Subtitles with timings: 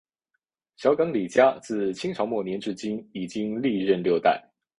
[0.77, 4.43] 小港李家自清朝末年至今已经历六代。